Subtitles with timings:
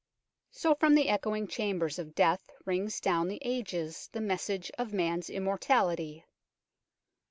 [0.49, 5.29] So from the echoing chambers of death rings down the ages the message of man's
[5.29, 6.25] immortality.